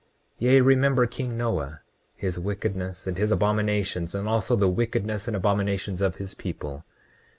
[0.41, 1.81] 29:18 Yea, remember king Noah,
[2.15, 6.83] his wickedness and his abominations, and also the wickedness and abominations of his people.